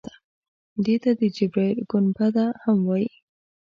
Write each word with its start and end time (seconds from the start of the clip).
دې 0.83 0.95
ته 1.03 1.11
د 1.19 1.21
جبرائیل 1.37 1.79
ګنبده 1.91 2.45
هم 2.63 2.77
وایي. 2.87 3.11